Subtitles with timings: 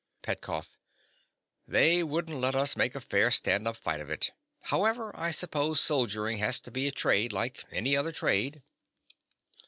[0.23, 0.79] PETKOFF.
[1.67, 4.31] They wouldn't let us make a fair stand up fight of it.
[4.63, 8.63] However, I suppose soldiering has to be a trade like any other trade.